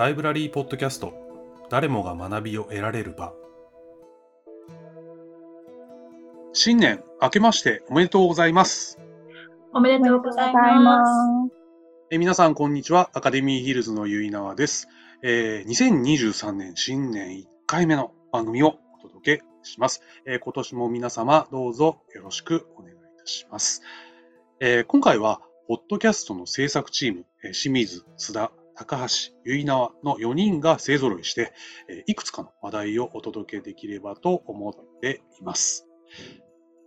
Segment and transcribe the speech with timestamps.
[0.00, 1.12] ライブラリーポッドキャスト。
[1.68, 3.34] 誰もが学びを得られる場。
[6.54, 8.98] 新年明けましておめでとうございます。
[9.74, 11.52] おめでとうございます。
[12.10, 13.10] え皆さんこんにちは。
[13.12, 14.88] アカデミーヒルズのゆいなわです、
[15.22, 23.82] えー、2023年新年1回目の番組をお届けします、えー、今年も皆様どうぞよろしくお願いいたします、
[24.60, 31.52] えー、今回はポッドキャストの制作チーム、清水、津田、高橋、結縄の4人が勢揃いして、
[32.06, 35.86] いくつかの話題をお届けできればと思っています。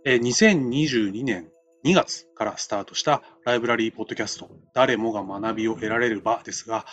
[0.04, 1.52] 2022年
[1.84, 6.84] 2月からスタートしたライブラリーポッドキャスト、誰もが学びを得られる場ですが、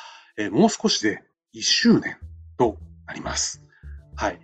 [0.51, 1.23] もう少しで
[1.55, 2.17] 1周年
[2.59, 3.65] となります。
[4.15, 4.39] はい。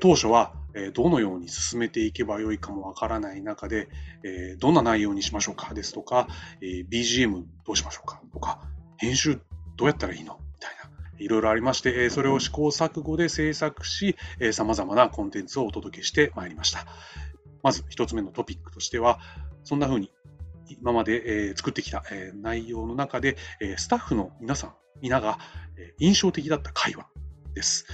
[0.00, 0.52] 当初は
[0.92, 3.88] どのように進めていけばよいかもわからない中で、
[4.58, 6.26] どんな内容にしましょうかですとか、
[6.60, 8.60] BGM どうしましょうかとか、
[8.96, 9.40] 編集
[9.76, 10.38] どうやったらいいの？
[10.38, 10.90] みたいな。
[11.18, 14.16] いろいろありまして、それを試行錯誤で制作し、
[14.52, 16.86] 様々なコンテンツをお届けしてまいりました。
[17.62, 19.20] まず一つ目のトピックとしては、
[19.64, 20.10] そんな風に
[20.68, 22.02] 今まで作ってきた
[22.40, 23.36] 内容の中で、
[23.76, 25.38] スタッフの皆さん、皆が
[25.98, 27.06] 印象的だった会話
[27.54, 27.86] です。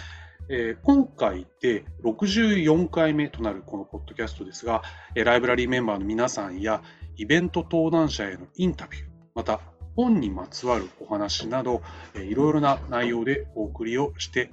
[0.85, 4.83] 今回で64回目となるこのポッドキャストですが、
[5.17, 6.83] ライブラリーメンバーの皆さんや
[7.17, 9.61] イベント登壇者へのインタビュー、また
[9.97, 11.83] 本にまつわるお話など、
[12.15, 14.51] いろいろな内容でお送りをして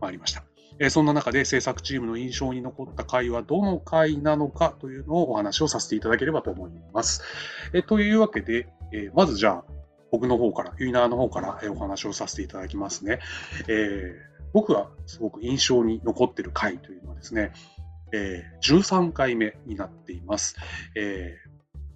[0.00, 0.44] まいりました。
[0.90, 7.22] そんな中で制作チームの印象に残った回はどの回なのかというのをお話をさせていただければと思います。
[7.86, 8.68] というわけで、
[9.14, 9.64] まずじゃあ
[10.10, 13.20] 僕の方から、ユイナーの方からお話をさせていただきますね。
[14.52, 17.52] 僕がすごく印象に残っている回というのはですね、
[18.12, 20.56] えー、13回目になっています。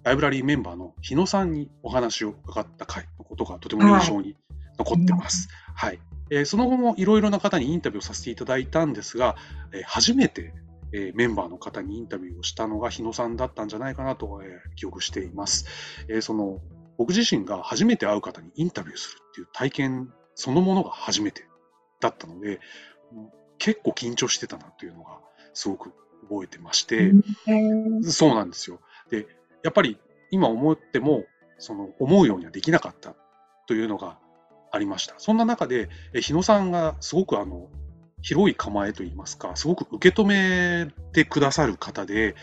[0.03, 4.35] ライブラリーメンバーの日野さんにお話を伺った回のことがとても印象に
[4.77, 5.49] 残ってます。
[5.75, 5.99] はい、はい
[6.31, 9.35] えー、その後もいろいろな方にインタビューをさせていただいたんですが、
[9.73, 10.53] えー、初めて、
[10.93, 15.65] えー、メンバーの方にインタビューをしたのが日野さんだったんじゃないかなと、えー、記憶しています。
[16.07, 16.59] えー、その
[16.97, 21.47] 僕自身が初めて会う方にインタビューするっていう体験そのものが初めて
[21.99, 22.59] だったので、
[23.57, 25.19] 結構緊張してたなというのが
[25.53, 25.93] すごく
[26.29, 27.11] 覚えてまして、
[28.03, 28.79] そうなんですよ。
[29.09, 29.27] で、
[29.63, 29.97] やっぱり
[30.31, 31.25] 今思っても、
[31.57, 33.15] その思うようにはできなかった
[33.67, 34.17] というのが
[34.71, 35.15] ありました。
[35.17, 37.69] そんな中で、日野さんがすごくあの
[38.21, 42.35] 広い構えといいますか、すごく受け止めてくださる方で、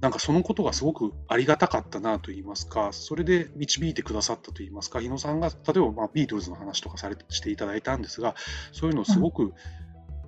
[0.00, 8.34] なんかそのことがすごくありがたかったなと言いますか、それで導いてくださったと言いますか、日野さんが例えばまあビートルズの話とかされしていただいたんですが、
[8.72, 9.52] そういうのをすごく、うん、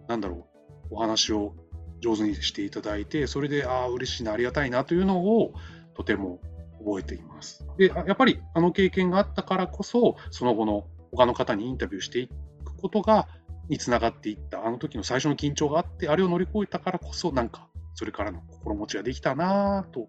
[0.09, 0.47] なんだろ
[0.91, 1.55] う、お話を
[2.01, 5.55] 上手にしていただいて、それで、ああ、嬉しいな、ありがたいなというのを、
[5.95, 6.41] とても
[6.85, 7.67] 覚えています。
[7.79, 12.35] で、やっぱりあの経験があったからこそ、その後の他の方にインタビューしていく
[12.77, 13.29] ことが、
[13.69, 20.09] につながっていった、あの時の最初の緊張があって、あれを乗り越えたからこそ、なんか、それからの心持ちができたなと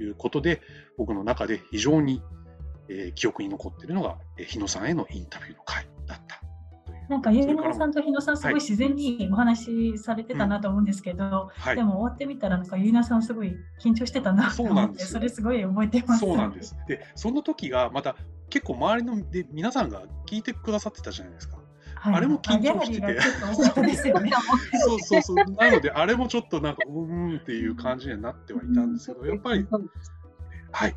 [0.00, 0.62] いうことで、
[0.96, 2.22] 僕の中で非常に、
[2.88, 6.40] え、記憶に残っているのが、え、日野さんへのインタビューの回だった
[7.08, 16.20] なんか、ゆうなさんと日野さん、すごい自然にお話しされてたなと思うんですけど、はい、でも終わってみたら、なんか、ゆうなさん、すごい緊張してたなと思って、それすごい覚えてます。
[16.20, 16.76] そうなんです。
[16.86, 18.16] で、その時が、また
[18.50, 21.58] 結構周りので皆さんが聞いてくださってたじゃないですか。
[21.96, 23.20] はい、あれも緊張してて。
[24.80, 25.36] そうそうそう。
[25.36, 29.66] なので、あれもちょっとなんか、うんっていう感じにはなってはいたんですけど、やっぱり、
[30.72, 30.96] はい、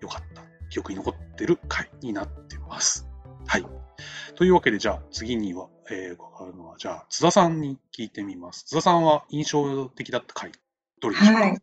[0.00, 0.42] よかった。
[0.70, 3.07] 記憶に残ってる回になってます。
[4.38, 4.44] はい。
[4.44, 8.64] というわけで、じゃあ次には、えー、伺うのは、じゃあ津田さんに聞いてみます。
[8.64, 10.52] 津田さんは印象的だった回、
[11.00, 11.58] どれでしょうか、はい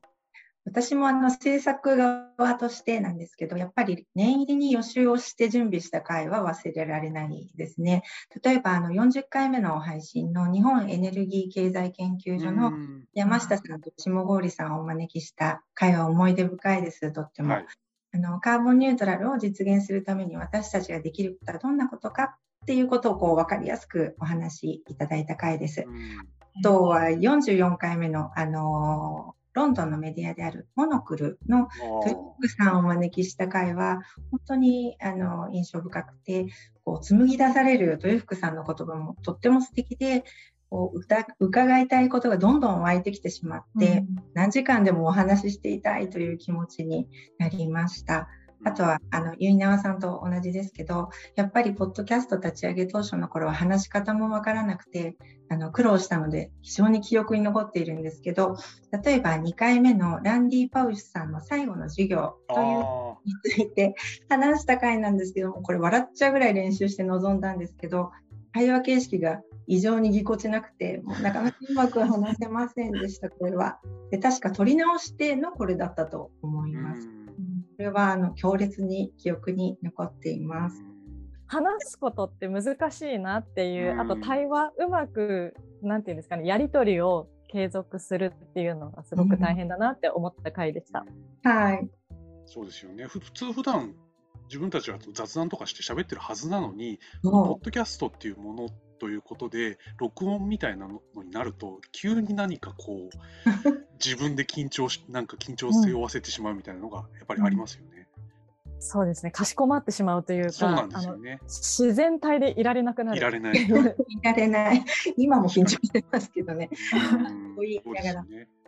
[0.66, 8.02] 私もあの制作側としてなんですけど、やっぱり念入りに予習をして準備した回は忘れられないですね。
[8.44, 12.74] 例えばあの40回目の配信の日本エネルギー経済研究所の
[13.14, 17.54] 山下さんと下郡さんをお招きした回は思い出深いです、とっても。
[17.54, 17.66] はい、
[18.16, 22.24] あのカーボンニュートラルを実現するために私たちができることはどんなことか
[22.64, 25.86] っていうことをこう分かりやすくお話しいただいた回です。
[26.58, 31.68] あとは44回目の、あのロンドンのメディアであるモノクルの
[32.04, 36.48] トリックさんをお招きした回は本当にあの印象深くて
[36.84, 40.26] こう紡ぎ出される豊福さんの言葉もとっても素敵で
[40.76, 41.00] こう
[41.40, 47.08] 伺いたいことがどんどん湧いてきてしまって、うん、何時間でもお話ししていたいという気持ちに
[47.40, 48.28] なりました。
[48.66, 55.16] あとは、あの、結縄さんと同じですけど、やっぱり、ポッドキャスト立ち上げ当初の頃は話し方もわからなくて、
[55.50, 58.58] あの、苦労したので、非常に記憶に残っているんですけど、
[59.04, 63.94] 例えば2回目のランディ・パウシュさんの最後の授業というについて
[64.30, 68.12] 話した回なんですけども、これ笑っちゃうぐらい練習して臨んだんですけど、
[68.52, 73.80] 対話形式が異常にぎこちなくて、もうなかなかうまく話せませんでした、これは。
[74.12, 77.08] で確か取り直してのこれだったと思います。
[77.08, 77.14] こ
[77.80, 80.84] れはあの強烈に記憶に残っています。
[81.48, 91.06] 話すことって難しいなっていう、あと対話うまくなんていうんですかねやり取りを継続するっていうのがすごく大変だなって思った回でした。
[91.44, 91.90] はい。
[92.46, 93.06] そうですよね。
[93.06, 93.96] 普通普段
[94.48, 98.68] 自分たちは雑談とかして喋ってるはずなのに、ポッドキャストっていうもの
[99.00, 103.10] ということで、録音みたいなのになると、急に何かこう、
[104.04, 107.96] 自分で緊張し、なんか緊張性を負わせてしまうみたいなのがやっぱりありますよね。
[108.80, 111.40] そうですね、かしこまってしまうというか、そうなんですよね。
[111.44, 113.18] 自然体でいられなくなる。
[113.18, 113.56] いられない。
[113.56, 113.68] い
[114.22, 114.86] られない。
[115.18, 116.70] 今も緊張してますけどね。
[117.56, 117.66] そう。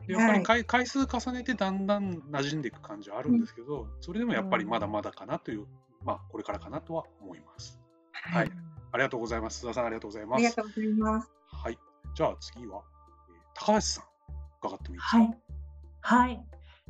[0.07, 5.68] やっぱり回,、回数重ねてだんだん馴染んでいく感じはあるんですけど、それでもやっぱりまだまだかなという、
[6.03, 7.79] まあこれからかなとは思います。
[8.12, 8.51] はい、
[8.92, 9.66] ありがとうございます。
[9.66, 10.39] 須田さんありがとうございます。
[10.39, 11.31] ありがとうございます。
[11.51, 11.80] はい、
[12.16, 12.81] じゃあ次は、
[13.30, 14.04] え高橋さん
[14.62, 15.18] 伺ってもいいですか？
[15.18, 15.38] はい。
[16.01, 16.45] はい。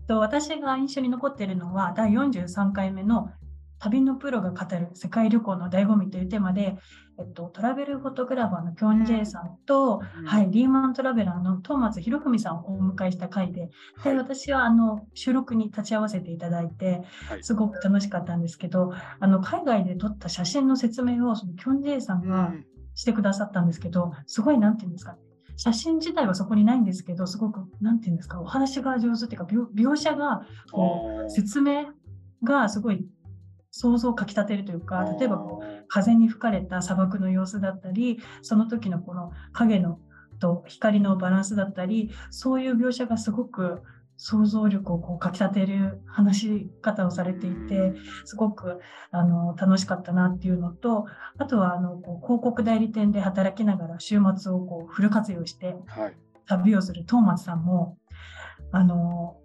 [0.07, 3.31] と私が印象に残っているのは第43回目の
[3.79, 6.77] 旅のプロが語る世界旅行の醍醐味というテーマで、
[7.19, 17.01] えっと、トラベルフォトグラファーのキョン・ジェイさんと、うん、はい、リーマントラベラーの東松博文さんをお迎えした回で、はい、で私はあの収録に立ち会わせていただいて、
[17.41, 22.53] すごく楽しかったんですけど、あの海外で撮った写真の説明をそのキョン・ジェイさんが
[22.93, 25.19] してくださったんですけど、すごいなんていうんですかね。
[25.55, 31.87] 写真自体はそこにないんですけど、すごく、なんていうんですか、お話が上手っていうか、描写が、こう、説明
[32.43, 33.07] がすごい
[33.71, 39.99] 想像をかきたてるというか例えばこう風に吹かれた砂漠の様子だったりその時のこの影の
[40.39, 43.81] と光のバランスだったりそういう描写がすごく
[44.17, 47.93] 想像力をこうかきたてる話し方をされていて
[48.25, 48.79] すごく
[49.11, 51.05] あの楽しかったなっていうのと
[51.37, 55.75] あとはあのこう広告代理店で働きながら週末をこうフル活用して
[56.47, 57.97] 旅をする東松さんも
[58.71, 59.37] あの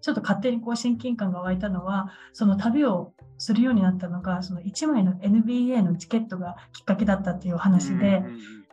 [0.00, 8.22] ちょっと勝手にこう親近感が湧いたのはその旅をするようになったのがその1枚の NBA のチケットがきっかけだったっていう話で,、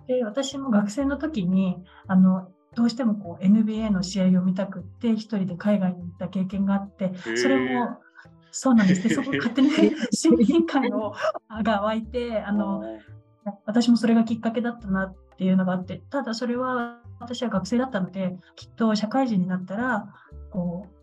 [0.08, 8.00] で私も学生の時にあのどうしてもこう NBA の試合を見たくって一人で海外に行った経験があってそれも
[8.52, 9.08] そうなんです。
[9.08, 9.70] ね そこ勝手に
[10.12, 11.14] 親近感を
[11.64, 12.84] が湧いてあの
[13.66, 20.14] 私もそれがきっかけだったなっていうのがあってただそれは私は学生だったのできっと社会人になったら
[20.52, 20.95] こう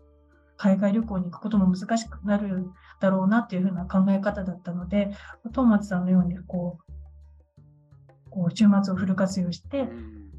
[0.57, 2.67] 海外旅行に行くことも難しくなる
[2.99, 5.11] だろうなっていうふうな考え方だったので、
[5.49, 9.87] 東松さんのようにこう、こう週末をフル活用して、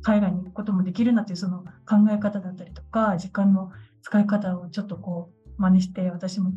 [0.03, 3.71] 海外に行くこともできるなっていうその考え方だったりとか、時間の
[4.03, 6.53] 使い方をちょっとこう真似して、私も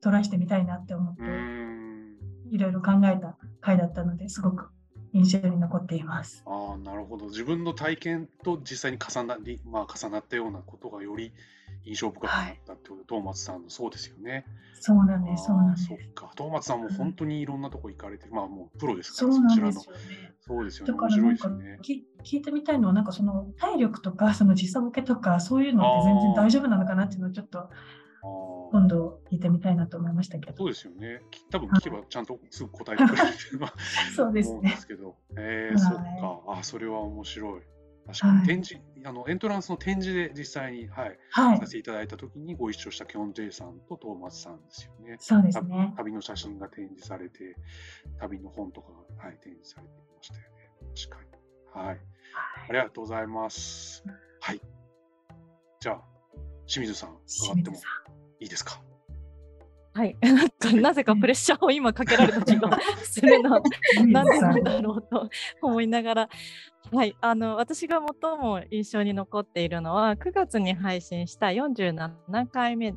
[0.00, 1.22] トライしてみたいなって思って、
[2.50, 4.68] いろいろ考えた回だったのですごく
[5.12, 6.42] 印象に残っています。
[6.46, 7.26] ああ、なるほど。
[7.26, 11.32] 自分の体験と実際に重なり、まあ、重なったようなことがより
[11.84, 14.44] 印象深くなったってことで、東松さんのそうですよね。
[14.80, 15.86] そうなんです、そうなんです。
[15.86, 20.34] そっか、東松さんも本当にいろんなとこ行かれて、まあもうプロですから、そうなんですよね。
[20.40, 20.92] そうですよね。
[20.92, 21.78] 面白いですね。
[22.24, 27.70] 聞いてみたいのは、なんかその体力とか、その時差ボケとか、そういうのって全然大丈夫なのかなっていうのをちょっと。
[28.70, 30.56] 今度聞いてみたいなと思いましたけど。
[30.56, 31.22] そうですよね。
[31.50, 33.74] 多分聞けばちゃんとすぐ答えてくれるっていうのは
[34.14, 34.70] そうですね。
[34.70, 35.16] ですけど。
[35.36, 36.42] えー、そっか。
[36.48, 37.62] あ、それは面白い。
[38.08, 45.16] 確かに展示、はい、あのエントランスの展示で実際に、はい、はい、させていただいたときにご一緒したキョン・ジェイさんとトーマスさんですよね。
[45.20, 45.92] そうですね。
[45.96, 47.54] 旅の写真が展示されて、
[48.18, 48.88] 旅の本とか
[49.18, 50.48] が、はい、展示されていましたよね。
[50.96, 51.84] 確かに。
[51.84, 51.86] はい。
[51.88, 51.98] はい、
[52.70, 54.02] ありがとうございます。
[54.40, 54.60] はい。
[55.80, 56.02] じゃあ、
[56.66, 57.76] 清水さん、伺っても
[58.40, 58.80] いいですか？
[59.94, 60.16] はい、
[60.80, 63.60] なぜかプレッシャーを今かけられた気がするの
[64.06, 65.28] なんでなんだろうと
[65.60, 66.28] 思いながら、
[66.92, 72.10] はい、あの私が最も印象に残っているのは9月に配信した47
[72.50, 72.94] 回目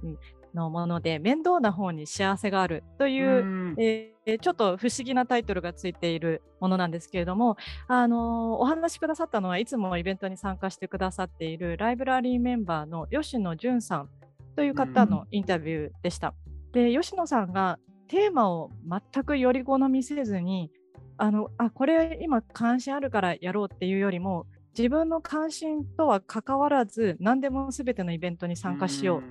[0.53, 7.57] のもので面倒な方に幸せがあるという、えー、ちょっと不思議なタイトルがついているものなんですけれども、
[7.87, 14.09] あのお話しくださったのはいつもイベントに参加してくださっているライブラリーメンバーの吉野淳さん
[14.55, 16.33] という方のインタビューでした。
[16.73, 20.69] で吉野さんがテーマを全くより好みせずに
[21.17, 24.47] あのあこれ今関心あるからやろうっていうよりも
[24.77, 29.21] 自分の関心とは関わらず何でも全てのイベントに参加しよう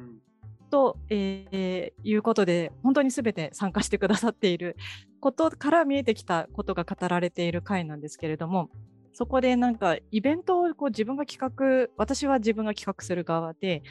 [0.70, 4.76] と、えー、いうことで本当に全て参加してくださっている
[5.20, 8.70] ことから見えてきたことが語られている回なんですけれども
[9.12, 13.82] そこでなんかイベントをこう自分が企画私は自分が企画する側で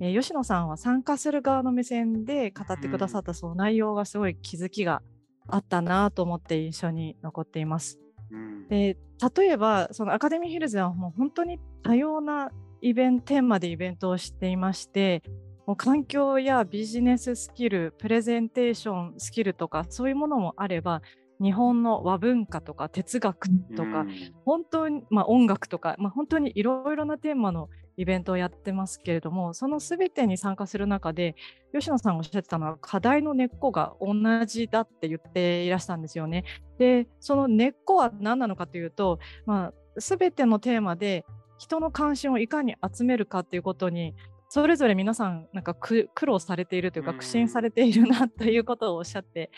[0.00, 5.02] えー、吉野さんは参加する側の目線で語ってくださったその内容がすごい気づきが
[5.48, 7.98] あったなと思って印象に残っています。
[8.30, 8.96] うん、で
[9.36, 15.22] 例えばそのアカデミーヒルズはもう本当に多様なイベントテーマでイベントをしていまして
[15.66, 21.02] もう環境やビジネススキルプレゼンテーションスキルとかそういうものもあれば
[21.40, 31.34] 日本の和文化とか哲学とか、うん、本当に、まあ、音楽とか、まあ、本当にいろいろなテーマのイベントをやってますけれどもその全てに参加する中で
[31.74, 34.14] 吉野さんがおっしゃってたのは課題の根っこが同
[34.46, 36.44] じだって言っていらしたんですよね。
[36.78, 41.26] でその根っこは何なのかというと、まあ、全てのテーマで
[41.58, 44.14] 人の関心をいかに集めるかっていうことに
[44.48, 49.50] それぞれ皆さんなんか苦労されているというか苦心されているなということをおっしゃって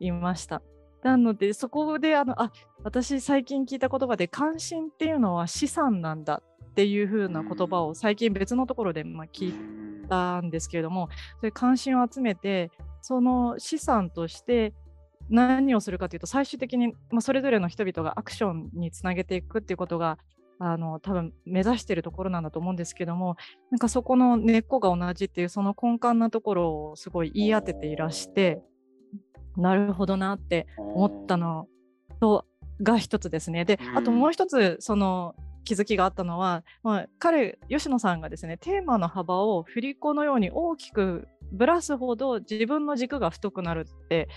[0.00, 0.62] いました。
[1.04, 2.50] なのでそこであのあ
[2.82, 9.54] 私最近聞いた言葉で関心っていうのは資産なんだっていう風な言葉を最近別のところでま聞い
[10.08, 12.70] たんですけれどもそれ関心を集めて
[13.02, 14.72] その資産として
[15.28, 20.18] 何をするかというと最終的に、まそれぞれの人々がアクションにつなげていくっていうことが
[20.58, 23.36] あの多分目指しているところなんだと思うんですけども
[23.70, 28.62] なんかそこの根っこが同じっていうその根幹なところをすごい言い当てていらして
[29.56, 31.68] なるほどなって思ったの
[32.20, 32.44] と
[32.82, 33.64] が一つですね。
[33.64, 35.34] で、あともう一つその
[35.64, 44.28] 気づきがあったのは、まあ、彼吉野さんがですねテーマの幅を振り子のように大きくぶらすほど自分の軸が太くなるって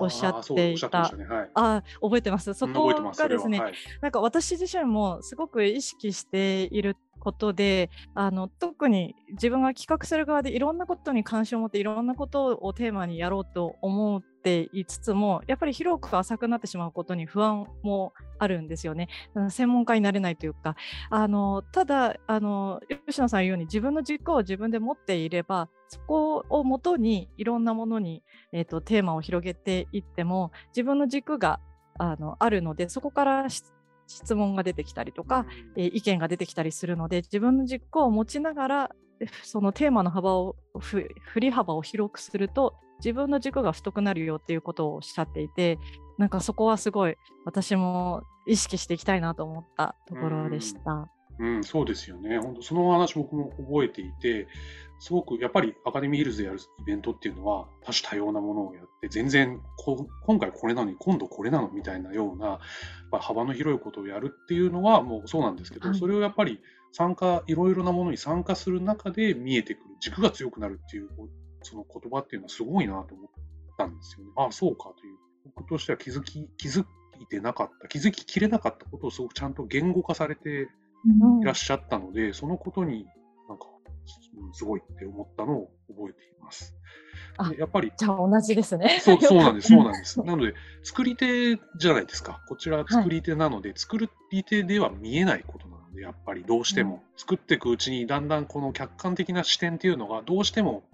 [0.00, 1.10] おっしゃっていた。
[1.54, 2.52] あ、覚えてます？
[2.52, 19.08] そこがですね、はい、なんか私自身もすごく意識していることであの特に自分が企画する側でいろんなことに関心を持っていろんなことをテーマにやろうと思っていつつもやっぱり広く浅くなってしまうことに不安もあるんですよね。
[19.48, 20.76] 専門家になれないというか
[21.08, 28.22] あのただあの吉野さん言うように自分の軸を自分で持っていればそこをもとにいろんなものに、
[28.52, 31.60] えーと、テーマを広げていっても自分の軸が
[31.98, 35.46] あのあるのでそこから質問が出てきたりとか、
[35.76, 38.90] えー、意見が出てきたりするので自分の軸を持ちながら
[39.42, 45.78] そのテーマの幅を振り幅を広くすると自分の軸が太くなるよっていうことをおっしゃっていて
[46.18, 51.08] なんかそこはすごい私も意識していきたいなと思ったところでした。
[51.38, 52.38] うん、そうですよね。
[52.38, 54.46] 本当その話僕も覚えていて、
[55.00, 59.60] すごくやっぱりアカデミーヒルズでやるイベントっていうのは多種多様なものをやって、全然
[60.24, 62.60] 今回これなのに今度これなのみたいなような、
[63.10, 66.60] まあ、幅の広いことをやるっていうのはもうそうなんですけど、はい、それをやっぱり
[66.92, 71.08] 参加、いろいろなものに参加する中で見えてくる、軸が強くなるっていう、
[71.64, 73.30] その言葉っていうのはすごいなと思っ
[73.76, 74.32] たんですよね。
[74.36, 75.16] ああ、そうかという。
[75.56, 76.84] 僕としては気づき、気づ
[77.20, 80.68] いてなかった、気づききれなかったことをすごくちゃんと言語化されて
[81.42, 83.06] いらっしゃったので、そのことに
[83.48, 83.66] なんか
[84.52, 86.74] すごいって思ったのを覚えています。
[87.58, 87.92] やっぱり。
[87.96, 89.00] じゃあ同じですね。
[89.00, 90.22] そう そうなんです、そうなんです。
[90.22, 92.40] なので、作り手じゃないですか。
[92.48, 93.98] こちら作り手なので、はい、作
[94.30, 100.84] り手では見えないことなので、やっぱりどうしても、うん、作っていくうちに、だんだんこの客観的な視点っていうのが、どうしても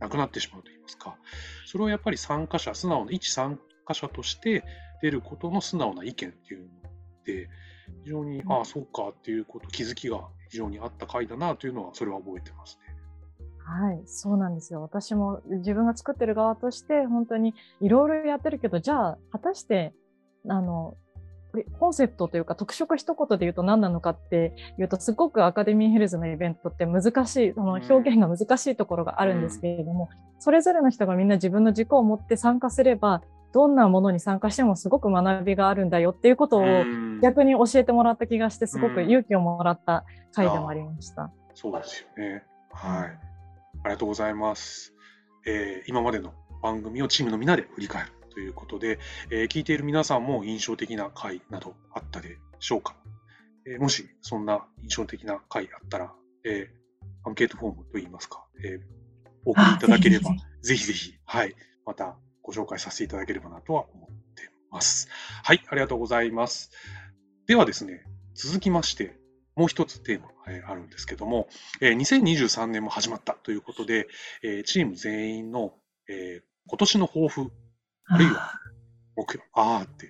[0.00, 1.16] なくなってしまうといいますか、
[1.66, 4.64] それをやっぱり参加者、素直な一参加者として
[5.02, 6.68] 出ることの素直な意見っていうの
[7.24, 7.48] で、
[8.04, 12.96] 非常に、ああ、そうかっていうこと、気づきが非常にあった回だなというのは、それは覚えてますね。
[13.58, 14.82] はい、そうなんですよ。
[14.82, 19.94] 私も自分が作ってる側として、本当にいろいろやってるけど、じゃあ、果たして、
[20.48, 20.96] あの、
[21.78, 36.62] コンセプトというか特色一言で言うと何なのかっていうとすごくアカデミーヘルズのイベントって難しいその表現が難しいところがあるんですけれども、うん、それぞれの人がみんな自分の軸を持って参加すればどんなものに参加してもすごく学びがあるんだよっていうことを
[37.20, 41.22] 逆に教えてもらった気がしてすごく勇気をもらった回でもありました。
[41.22, 42.44] うん、そうですよね。
[42.72, 43.30] はい。
[43.82, 44.94] ありがとうございます。
[45.46, 48.98] えー、今までの番組をチームのみんなで振り返るということで、
[49.30, 52.96] えー、聞いている皆さんも印象的な回などあったでしょうか？
[53.66, 56.12] えー、もしそんな印象的な回あったら、
[56.44, 58.80] えー、アンケートフォームといいますか、えー、
[59.44, 60.30] お送りいただければ、
[60.62, 65.08] ぜひぜひ、はい、またご紹介させていただければなとは思ってます。
[65.42, 66.70] はい、ありがとうございます。
[67.46, 69.18] ではですね、続きまして、
[69.56, 71.48] もう一つテーマがあるんですけども、
[71.80, 74.06] 2023年も始まったということで、
[74.64, 75.74] チーム全員の
[76.08, 77.50] 今年の抱負、
[78.10, 78.52] あるいは
[79.16, 80.08] 目標、あーって。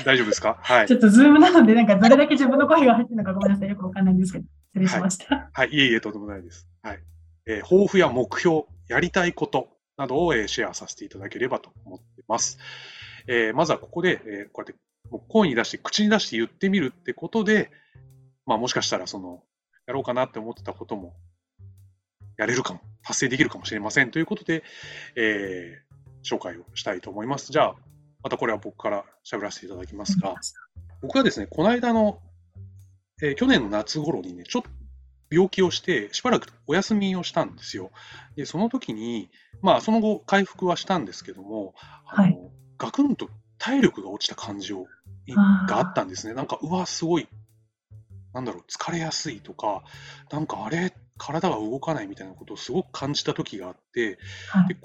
[0.04, 0.58] 大丈夫ですか？
[0.60, 0.86] はい。
[0.86, 3.68] ちょっとズームなので、なんかどれだけ自分の声が入ってるのかごめんなさい。
[3.68, 4.44] よくわかんないんですけど、
[4.74, 5.34] 失礼しました。
[5.34, 6.68] はい、はい、いえいえ、とんでもないです。
[6.82, 7.00] はい。
[7.46, 12.58] えー、抱負や目標、やりたいことなどを、えー、シェアさせていただければと思っています。
[13.26, 17.70] えー、まずはここで、えこうやって声に出して、口に出して言ってみるってことで、
[18.46, 19.42] まあもしかしたらその、
[19.86, 21.14] やろうかなって思ってたことも、
[22.40, 24.64] やれるかも、達成できるかもしれませんということで、
[25.14, 25.82] え
[26.22, 27.52] 紹介をしたいと思います。
[27.52, 27.74] じゃあ、
[28.22, 30.34] またこれは僕から喋らせていただきますが、
[31.02, 32.18] 僕はですね、この間の、
[33.22, 34.70] えー、去年の夏頃にね、ちょっと
[35.30, 37.90] 病気をして、しばらくお休みをしたんですよ。
[38.36, 39.30] で、その時に、
[39.62, 41.74] まあ、その後、回復はしたんですけども、
[42.06, 42.38] あの、はい、
[42.78, 43.28] ガクンと
[43.58, 44.86] 体力が落ちた感じを
[45.68, 46.34] があったんですね。
[46.34, 47.28] なんか、うわ、すごい、
[48.32, 49.82] なんだろう、疲れやすいとか、
[50.30, 54.76] なんかあれ、体が動かないみたいなことをすごく感じた時があって、はい、で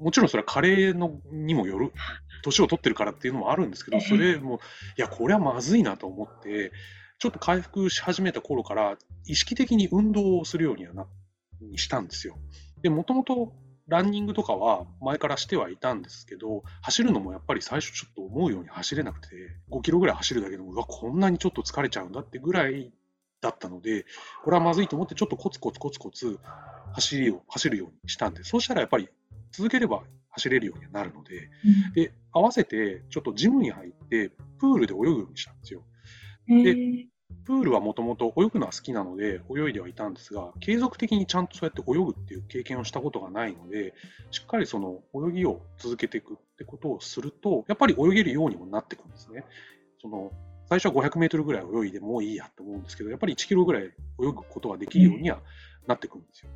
[0.00, 1.92] もちろんそれは加齢のにもよる、
[2.42, 4.60] 年を取ってるからっていうのもあるんですけど、それも、
[4.98, 6.72] いや、これはまずいなと思って、
[7.18, 11.06] ちょっと回復し始めた頃から、意識的に運動をするようにはな
[11.60, 12.36] にしたんですよ。
[12.82, 13.52] で、もともと
[13.88, 19.28] ランニングとかは前からしてはいたんですけど、走るのもやっぱり最初ちょっと思うように走れなくて、
[19.70, 22.92] 5キロぐらい走るだけでも、うわ、こんなにちょっと疲れちゃうんだってぐらい
[23.40, 24.06] だったので、
[24.44, 26.38] これはまずいと思って、ちょっとコツコツコツコツ
[26.94, 29.08] 走りを走るようにしたんで、そうしたらやっぱり
[29.52, 35.82] 続ければ走れるようになるので、うん、で、合わせてちょっとジムに入って、プールで泳ぐようにしたんですよ。
[36.48, 37.08] で、
[37.44, 43.94] プールはもともと泳ぐのは好きなので泳いではいたんですが、継続的にちゃんとそうやって泳ぐっていう経験をしたことがないので、
[44.30, 49.44] しっかりその泳ぎを続けていくってことをすると、やっぱり泳げるようにもなっていくんですね。
[50.00, 50.32] その
[50.68, 55.40] 最初は500メートルぐらい泳いでもいいやと思うんですけど、やっぱり1キロぐらい泳ぐことができるようには
[55.86, 56.50] なってくるんですよ。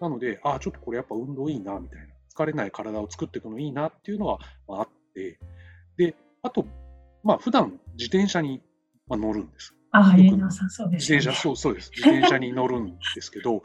[0.00, 5.38] なので、ああ、ちょっとこれやっぱ運動いいなみたいな、疲れない体を作っていくのいいなっていうのはあって、
[5.96, 6.66] で、あと、
[7.22, 8.62] まあ普段自転車に
[9.08, 9.74] 乗るんです。
[9.90, 11.90] ああ、えなさそうです、ね、自転車、そうそうです。
[11.94, 13.62] 自転車に乗るんですけど、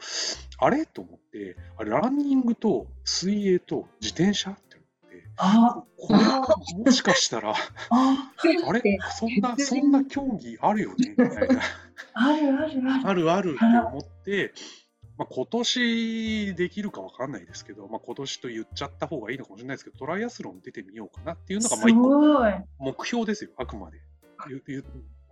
[0.58, 0.84] あれ？
[0.84, 4.54] と思って、あれ、ランニングと水泳と自転車
[5.38, 6.46] あこれは
[6.84, 7.54] もしかしたら、あ
[7.90, 8.98] あれ？
[9.18, 11.10] そんな、そんな競技あるよね？
[11.10, 11.60] みたいな。
[12.14, 13.08] あるあるある。
[13.08, 14.52] あるあるって思って、
[15.16, 23.98] まあ、今年できるかわかんないですけど、まあ、今年と言っちゃった方がいいのかもしれないですけど、トライアスロン出てみようかなっていうのが、まあ、一個目標ですよ、あくまで。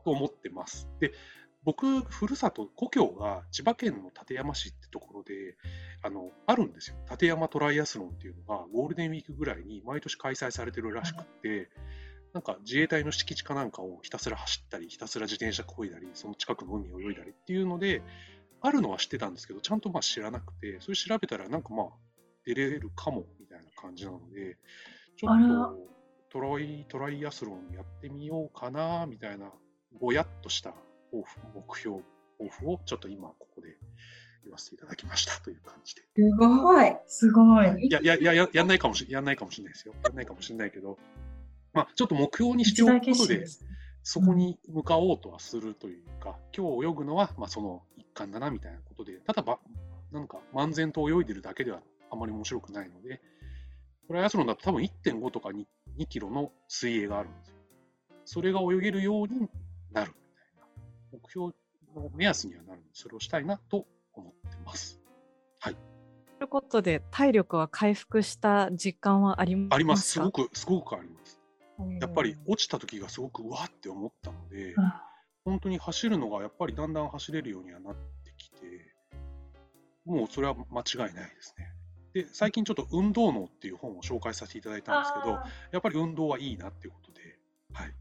[0.05, 0.89] と思ってます。
[1.01, 1.13] で
[1.67, 5.57] 僕、ふるさと、故郷が千葉県の館山市ってところで、
[6.01, 6.97] あの、あるんですよ。
[7.09, 11.69] 館山トライアスロンっていうのが、ゴールデンウィークぐらいに毎年開催されてるらしくて、
[12.33, 18.01] なんか自衛隊の敷地かなんかをひたすら走ったり、ひたすら自転車こいだり、その近くの海を泳いだりっていうので、
[18.61, 21.87] あるのは知ってたんですけど、ちゃんとまあ知らなくて、それ調べたら、なんかまあ、
[22.45, 24.57] 出れるかもみたいな感じなので、
[25.17, 25.77] ちょっ
[26.31, 29.51] とトライトライアスロンやってみようかなみたいな
[29.99, 30.75] ぼやっとした
[31.17, 32.01] 抱負、目標、
[32.39, 33.77] 抱負をちょっと今ここで
[34.45, 36.03] 言わせていただきましたという感じで。
[36.15, 36.97] すごい。
[37.07, 37.87] すごい。
[37.87, 39.95] いや、いや、いや、ややんないかもしれやんないかもしれないですよ。
[40.05, 40.99] やんないかもしれないけど、
[41.73, 43.47] まあ、ちょっと目標にしておくことで、
[44.03, 49.59] そこに向かおうとはするというか、今日泳ぐのは、まあ、その一環だなみたいなことで、ただば、
[50.13, 53.21] なんか、漫然と泳いでるだけではあまり面白くないので、
[54.07, 55.65] トライアスロンだと多分1.5とか 2,
[55.99, 57.57] 2キロの水泳があるんですよ。
[58.25, 59.49] それが泳げるように
[59.93, 60.13] なる
[61.23, 61.55] 目標
[61.95, 65.01] の目安にはなるので、それをしたいなと思ってます。
[65.61, 65.77] はい。
[66.39, 69.77] ということで、体力は回復した実感はありますか？
[69.77, 70.09] あります。
[70.11, 71.41] すごく、すごくあります。
[72.01, 74.93] やっぱり落ちた時がすごくうわって思ったので、うん、
[75.45, 78.95] 本当に走るのがやっぱりだんだん走れるようにはなってきて、
[80.05, 81.73] もうそれは間違いないですね。
[82.15, 85.33] で、最近ちょっと運動脳っていう本を紹介させていただいたんですけど、
[85.73, 87.39] やっぱり運動はいいなっていうことで、
[87.75, 87.95] はい。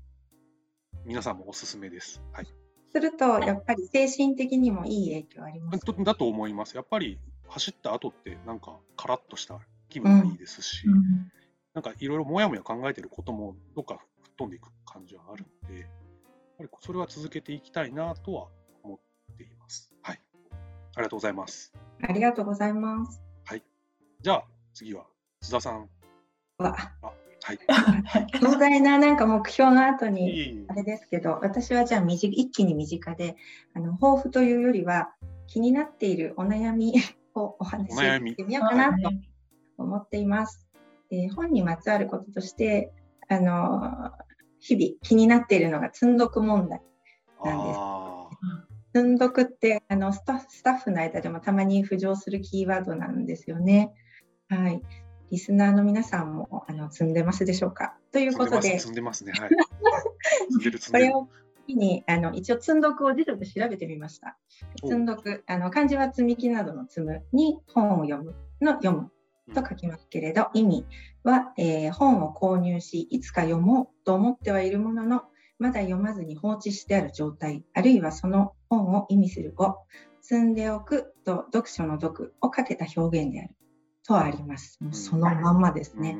[1.05, 2.21] 皆さんもおすすめです。
[2.31, 2.47] はい。
[2.95, 6.77] すると、やっぱり精神的にもいい影響ありますだと思います。
[6.77, 11.29] やっぱり走った後って、なんかカラッとした気分がいいですし、うん、
[11.73, 15.89] なんかいろいろもやもや考えてることも、どっか吹っ飛んでいく感じはあるので、やっ
[16.57, 18.47] ぱりそれは続けていきたいなとは
[18.81, 19.91] 思っています。
[20.01, 20.21] はい。
[20.95, 21.73] ありがとうございます。
[22.01, 23.21] ありがとうございます。
[23.43, 23.63] はい。
[24.21, 25.05] じゃあ、次は
[25.41, 25.89] 津田さん。
[26.59, 27.59] わあはい、
[28.41, 33.35] 壮大ななんか目標の後にあれですけど私はじゃあ一気に身近で
[33.75, 35.13] あの抱負というよりは
[35.45, 36.93] 気になっているお悩み
[37.35, 39.11] をお話ししてみようかなと
[39.77, 40.65] 思っています。
[41.11, 42.91] で本にまつわることとして
[43.27, 44.11] あの
[44.59, 46.81] 日々気になっているのが積んどく問題
[47.43, 47.79] なんです。
[48.95, 53.91] 積んどくってあのスタッフの間でもたまに浮上するキーワードなんですよね。
[54.49, 54.81] はい、
[55.31, 57.95] リスナーの皆さんもあの積んでますでしょうか？
[58.11, 58.79] ということで。
[58.79, 59.33] 積んでますね。
[59.33, 59.49] はい。
[59.49, 61.27] これを
[61.67, 64.37] 機にあの一応積んどくを辞書で調べてみました。
[64.83, 69.11] 積んどくあの漢字は積み木などの積むに本を読むの読む
[69.53, 70.85] と書きますけれど、うん、意味
[71.23, 75.23] は、えー、本を購入しいつか読もうと思ってはいるものの
[75.59, 79.77] まだ読まずに放置してある状態あるいはその本を意味する語
[80.21, 83.55] 積んでおくと読書の読をかけた表現である
[84.07, 84.77] とあります。
[84.81, 86.17] もうそのまんまですね。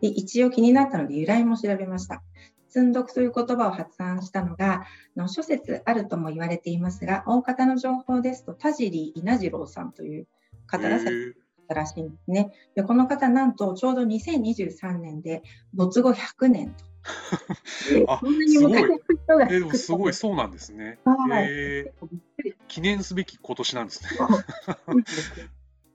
[0.00, 2.22] で一応気になったので由来も調べました。
[2.68, 4.84] 積んどくという言葉を発案したのが、
[5.16, 10.28] の諸説あるとも言われていますが、大方の情報ですと、田尻稲次郎さんという
[10.68, 11.34] 方がされ
[11.68, 12.52] たらしいんですね。
[12.76, 15.42] でこの方、なんとちょうど2023年で
[15.74, 16.84] 没後100年と。
[18.08, 20.98] あすごい、えー、すごいそうなんですね。
[21.04, 24.10] はい、えー、記念すべき今年なんですね。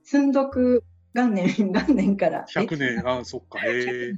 [0.06, 2.44] 積んどく元年元年から。
[2.46, 4.12] 100年、あそっか、へえ。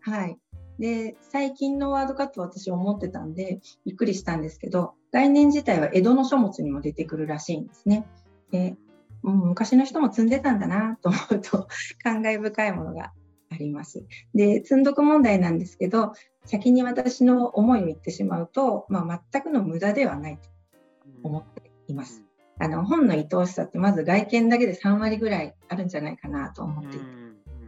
[0.00, 0.38] はい。
[0.78, 8.06] で、最近のワードカット私思ってたんで、びっくりしたんですけど、概念自体は江戸の書物にも出てくるらしいんですね。
[8.50, 8.76] で
[9.22, 11.66] うん、昔の人も積んでたんだなと思うと
[12.04, 13.12] 感慨深いものが
[13.50, 14.04] あります。
[14.34, 16.12] で、積んどく問題なんですけど、
[16.44, 20.48] 先に私の思いを言ってしまうと、まあ、全くの無駄ではないと
[21.22, 22.25] 思っています。
[22.58, 27.06] あの本の愛おしさってまず外見だけで3割ぐらいあるんじゃないかなと思っていて、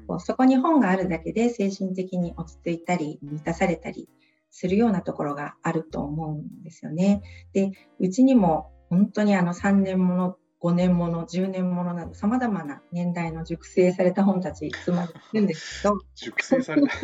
[0.06, 4.08] こうそこに本があるだけで精神的に落ち着いたり満たされたり
[4.50, 7.22] するようなところがあると思うんですよね。
[7.52, 16.00] でうちにも本当にあの3年もの5年もの10年ものなどさまざまな年代の熟成された本たち積まれてるんですけど。
[16.16, 16.88] 熟成された。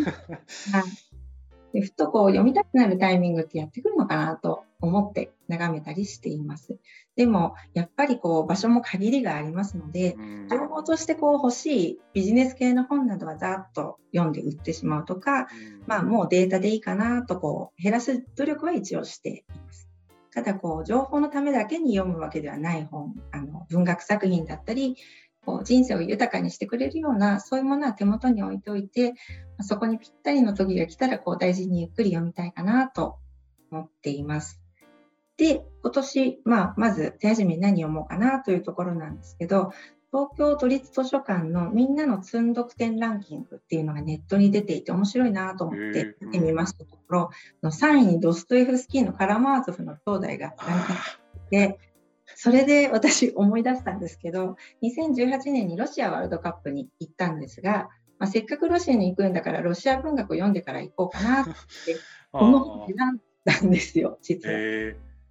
[1.72, 6.78] でふとこう読みたくなるタイミングってやってくるのかなと思って眺めたりしています。
[7.16, 10.16] でもやっぱりこう場所も限りがありますので、
[10.50, 15.48] 情報としてこう欲しいビジネス系の本などはざっと読んで売ってしまうとか、
[15.86, 19.88] まあ、もうデータでいいかなとこう減らす努力は一応しています。
[20.32, 24.96] ただこう情報のためだけに読むわけではない本あの文学作品だったり
[25.46, 29.14] こう人生を豊かにしてくれるようなそういうものは手元に置いておいて
[29.60, 33.16] そこにぴったりの時が来たらこう大事にゆっくり読みたいかなと
[33.70, 34.63] 思っています。
[35.36, 39.72] で、今年、まあ、まず手始めに何読もうかなというところなんですけど、
[40.12, 47.30] 東京都立図書館のみんなの積んどく展ランキングっていうのがネットに出ていて面白いなと思って見てみましたところ、
[47.64, 50.54] 3位にドストエフスキーのカラマーゾフの兄弟がランキング
[51.50, 51.78] で、
[52.36, 57.88] それで私思い出したんですけど、2018年にロシアワールドカップに行ったんですが、
[58.20, 61.52] まあ、せっかくロシアに行くんだからロシア文学を読んでから行こうかなって、
[62.30, 64.54] この本選んだんですよ、実は。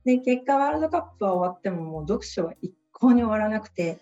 [0.05, 3.99] で、結果ワールドカップは終わってももう読書は一向に終わらなくて、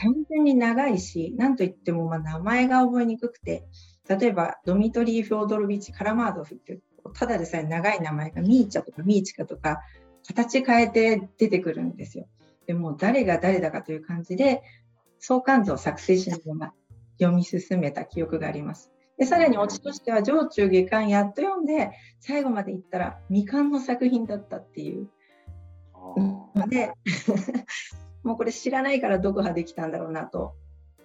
[0.00, 3.64] 単純に長いし、なんといってもまあ名前が覚えにくくて、
[4.08, 6.80] 例えばドミトリー・フョードロビッチ・カラマードフって
[7.14, 9.80] ただでさえ長い名前がミーチャとかミーチカとか
[10.26, 12.26] 形変えて出てくるんですよ。
[12.66, 14.62] でも誰が誰だかという感じで
[15.18, 16.72] 相関図を作成しながら
[17.18, 18.90] 読み進めた記憶があります。
[19.16, 25.08] でさらにオチとしては上中下巻やっと読んで最後までいったら未完の作品だったっていう
[26.68, 26.92] で
[28.22, 30.54] もうこれ知らないから読破できたんだろうなと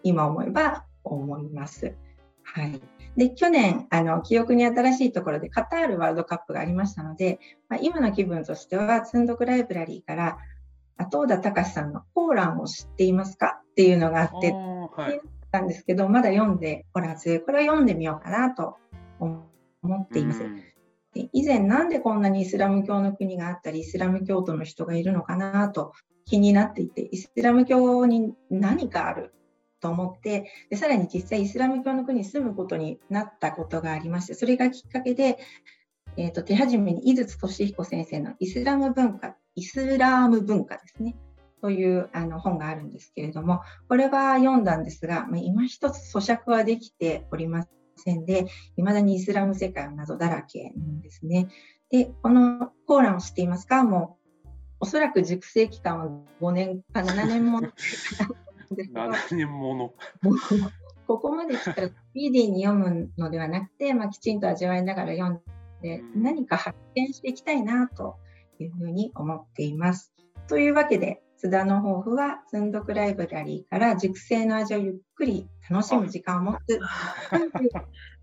[0.04, 1.96] 今思えば思います。
[2.44, 2.82] はい、
[3.16, 10.38] で去年あの記憶に新しいところでカタールワールドカップがありましたので、まあ、今の気分としては積んどくライブラリーから
[10.98, 15.22] 後田隆さんの「コーランを知っていますか?」っていうのがあって、はい、
[15.54, 18.78] たんですけどまだ読んでおらずこれは読んでみようかなと
[19.20, 19.44] 思
[20.02, 20.44] っています。
[21.14, 25.94] で以前なんでこんなにイスラム教の国があったりイスラム教徒の人がいるのかなと
[26.26, 29.34] 気になっていてイスラム教に何かある
[29.80, 35.38] と思ってでさらに実際イスラム教の国に住むことになったことがありましてそれがきっかけで、
[36.16, 41.16] えーと、手始めに井筒俊彦先生のイスラム文化イスラーム文化ですね
[41.62, 47.83] というあの本があるんですけれどもこれは読んだんですが、まあ、今一つ咀嚼はできておりません
[48.26, 51.48] でいまだにイスラム世界は謎だらけなんですね。
[51.90, 53.84] でこのコーランを知っていますか？
[53.84, 54.46] もう
[54.82, 56.08] おそらく熟成期間は
[56.42, 57.70] 5年か7年も の
[58.72, 59.94] 7年もの。
[61.08, 65.42] ここまで来たらスピーディーに読むのではなくて、まあ、きちんと味わいながら読ん
[65.82, 68.18] で、何か発見していきたいなと
[68.60, 70.14] いうふうに思っています。
[70.48, 76.80] というわけで、津田の抱負は、積んどくライブラリーから熟成の味をゆっくり楽しむ時間を持つ。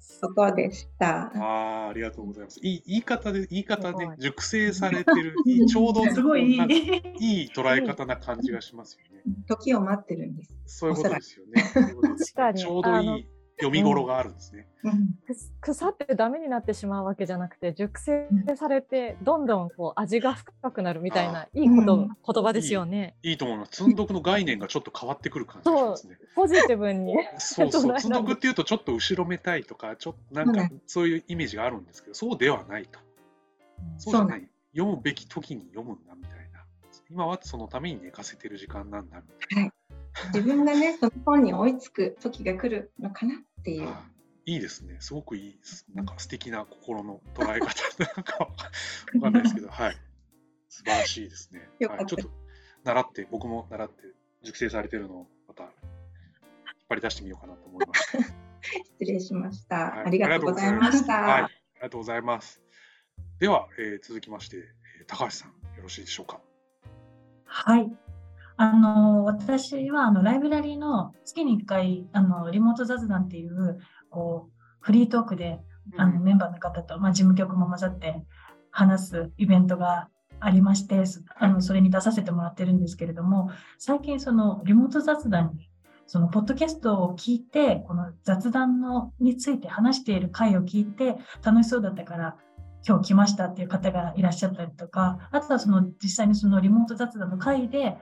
[0.01, 1.31] そこでした。
[1.37, 2.59] ああ、ありがとうございます。
[2.63, 9.23] いい言い方で、言い方で、熟成されてる、 いいちょうどすごいいいいい捉え方な感じがしますよね。
[9.47, 10.55] 時を待ってるんです。
[10.79, 11.63] そういうことですよね。
[11.75, 11.93] 確
[12.35, 12.59] かに。
[12.59, 13.27] ちょうどいい。
[13.61, 14.67] 読み頃があるんですね。
[14.83, 15.15] うん、
[15.61, 23.31] 腐ってダメになってしまうわけじゃなくて熟成されてどんどんこう味が深くなるみたいないいこと、うん、言葉ですよねいい。
[23.33, 23.77] いいと思います。
[23.77, 26.17] 積んどくの概念がちょっと変わってくる感じですね。
[26.35, 27.15] ポジティブに。
[27.39, 27.95] そうそう。
[28.01, 32.99] 積んどくっていうとちょっと後ろめたいとかちょっとなんかそういうイメージがあるんですけど、そうではないと。
[33.99, 34.49] そうじゃない。
[34.73, 36.65] 読むべき時に読むんだみたいな。
[37.11, 39.23] 今はそのために寝かせてる時間なんだみ
[39.55, 39.63] たいな。
[39.63, 39.80] はい
[40.35, 43.89] 自分がねその本に追いつく時が来るのかなっていう
[44.47, 44.97] いいですね。
[45.01, 45.87] すごくいいです。
[45.95, 47.69] なんか素敵な心の捉え方。
[48.17, 48.51] なんかわ
[49.23, 49.97] かんないですけど、はい。
[50.69, 51.69] 素晴らしいですね。
[51.79, 52.31] よかったはい、ちょっと
[52.83, 54.03] 習って、僕も習って、
[54.43, 55.73] 熟成されてるのをまた引っ
[56.89, 58.17] 張り出してみようかなと思います。
[58.99, 59.77] 失礼しました。
[59.77, 61.21] はいありがとうございました。
[61.21, 62.61] はい、ありがとうございます。
[63.39, 66.41] では、えー続きまして、えー高橋さん、よろしいでしょうか？
[67.45, 67.93] はい。
[68.63, 73.79] あの、私は、あの、ライブラリーの月に1回、あの、リモート雑談っていう、
[74.11, 75.61] こう、フリートークで、
[75.97, 78.23] あの、メンバーの方と、まあ、事務局も混ざって
[78.71, 85.71] 話すイベントがありまして、すあの、それに出させてもらってるんですけれども、最近、その、リモート雑談に、
[86.07, 92.37] その、ポッドキャストを聞いて、この雑談のについて話している回を聞いて、楽しそうだったから、
[92.87, 97.97] 今日来ましたっていう方がいらっしゃったりとか、あとはその実際にそのリモート雑談の回で、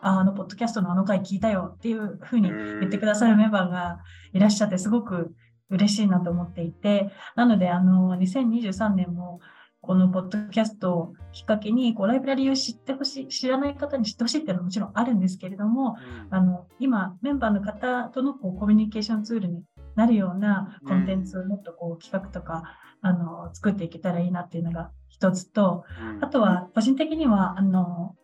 [0.00, 3.98] ああの、ポッドキャストのあの回聞いたよっていうふうに言ってくださるメンバーが
[4.32, 5.34] いらっしゃって、すごく
[5.70, 9.40] 嬉しいなと思っていて、なので、あの、2023年も、
[9.80, 16.34] このポッドキャストをきっかけに、こう、ライブラリーを知ってほしい、知らない方に知ってほしいっていうのはもちろんあるんですけれども、うん。
[16.34, 19.62] あの、今、メンバーの方とのこうコミュニケーションツールに
[19.94, 22.64] なるようなコンテンツをもっとこう企画とか、
[23.00, 26.24] あの、作っていけたらいいなっていうのが一つと、うん。
[26.24, 28.16] あとは、個人的には、あの、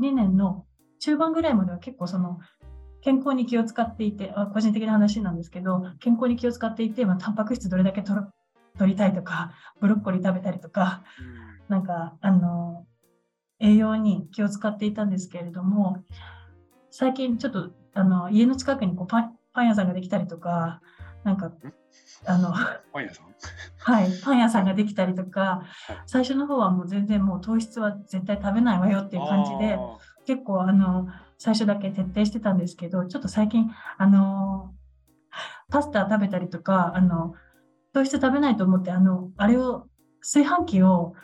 [0.00, 0.64] 2022年の
[1.00, 2.38] 中盤ぐらいまでは結構その、
[3.00, 8.20] 健康に気を使っていて、あ個人的な話なんですけど、健康に気を使っていて、まあ、タンパク質どれだけ取
[8.80, 11.04] りたいとか、ブロッコリー食べたりとか、
[11.68, 12.86] なんか、あの、
[13.60, 16.04] 栄養に気を使っていたんですけれども、
[16.90, 20.80] 最近ちょっと、あの、家の近くにこうパンパン屋さんができたりとか、
[21.24, 21.52] なんか、
[22.26, 22.52] あの、
[22.92, 23.26] パン屋さん？
[23.78, 31.06] はい、パン屋さんができたりとかはい、最初の方はもう全然もう糖質は絶対食べないわよっていう感じで、あ結構あの、
[31.38, 34.74] 最初だけ徹底してたんですけど、ちょっと最近、あの、
[35.70, 37.34] パスタ食べたりとか、あの、
[37.92, 39.86] 糖質食べないと思って、あの、あれを、
[40.20, 41.14] 炊飯器を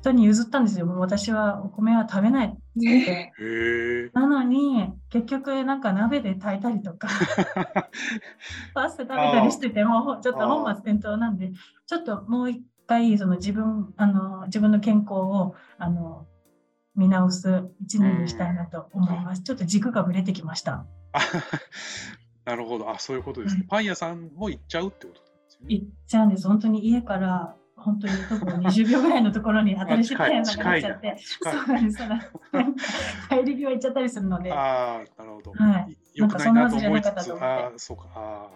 [0.00, 0.86] 人に譲ったんですよ。
[0.86, 3.32] もう私はお米は食べないって。
[4.14, 7.08] なのに、結局なんか鍋で炊いたりとか、
[8.74, 11.52] パスタ食べたりしてても、ちょっと本末転倒なんで、
[11.86, 16.26] ちょっともう一回、その自分、あの、自分の健康を、あの、
[16.94, 19.42] 見直す一年にしたいなと思います。
[19.42, 20.86] ちょっと軸がぶれてきました。
[21.12, 21.20] あ
[22.44, 22.88] なるほど。
[22.88, 23.66] あ、そういうことですね。
[23.68, 25.66] パン屋さんも行っちゃうってことなんですよね。
[25.68, 26.48] 行っちゃうんです。
[26.48, 31.96] 本当に家から、本当に徒歩20秒ぐらいのところに新しいパン屋さんができちゃって、そうなんです。
[31.98, 32.26] そうなんで
[33.28, 35.52] 帰り際行っちゃったりするので、ああ、なるほど。
[35.52, 38.04] はいよくないなと思いつなんかそんなはずじゃなかったつ、ああ、そうか。
[38.14, 38.48] あ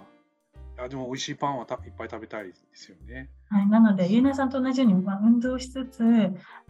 [0.78, 0.84] あ。
[0.84, 3.28] あでも美味しいパンはたいっぱい食べたいですよね。
[3.48, 6.02] はい、なので、ゆうなさんと同じように、まあ、運動しつつ、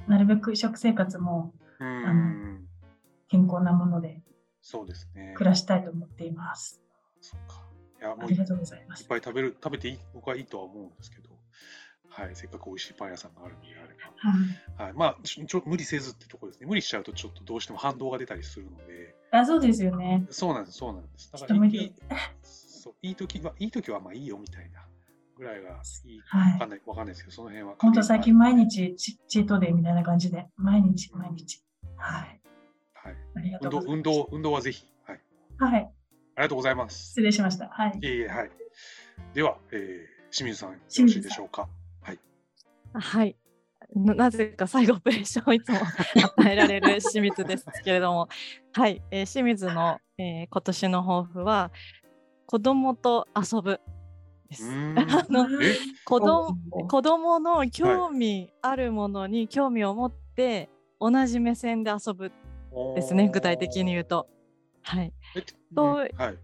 [0.09, 2.67] なるべく食生活もうあん。
[3.29, 4.21] 健康なもので
[4.61, 5.33] そうですね。
[5.37, 6.81] 暮らしたいと思っています。
[7.21, 7.65] そうか。
[8.01, 9.05] いや、もあういっりがとうございます。
[9.09, 11.32] ぱい食べる、食べていい、僕はいいとは思うんですけど。
[12.13, 14.13] はい、せっかく美味しいパン屋さんがあるのであれば。
[14.77, 16.67] はい、はい、まあちょ、無理せずってところですね。
[16.67, 19.15] 無理しちゃうとちょっとどうしても反動が出たりするので。
[19.31, 20.27] あそうですよね。
[20.31, 21.33] そうなんです、そうなんです。
[21.33, 21.93] だからいい、
[22.43, 24.87] そういい時は、いい時はまあいいよみたいな
[25.37, 26.21] ぐらいがいい。
[26.27, 27.77] はいわかんない、わかんないですけど、その辺は。
[27.79, 31.63] 本当最近毎日チチートデーみたいな感じで、毎日毎日。
[31.97, 32.41] はい。
[32.93, 33.17] はい。
[33.37, 33.89] ありがと運動、うございます。
[33.89, 34.87] 運動、運動はぜひ。
[35.07, 35.21] はい。
[35.59, 35.81] はい。
[35.81, 37.09] ありがとうございます。
[37.09, 37.69] 失礼しました。
[37.69, 37.99] はい。
[38.03, 38.51] いえいえ、はい。
[39.35, 41.69] では、えー、清水さん、よろしいでしょうか。
[42.93, 43.19] はい。
[43.19, 43.37] はい。
[43.95, 45.79] ななぜか最後プレッシャーをいつも
[46.39, 48.29] 与えられる清水ですけれども、
[48.73, 51.71] はい、えー清水の、えー今年の抱負は
[52.47, 53.81] 子供と遊ぶ
[54.49, 54.71] です。
[54.97, 55.75] あのえ？
[56.05, 57.41] 子供お子供？
[57.41, 60.69] の興味あるものに興味を持って
[61.01, 62.31] 同じ目線で遊ぶ
[62.95, 64.29] ですね、具体的に言うと。
[64.83, 65.43] はい、え
[65.75, 66.39] とうんはい。